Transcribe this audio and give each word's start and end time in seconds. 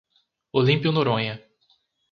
Olímpio 0.57 0.91
Noronha 0.91 1.35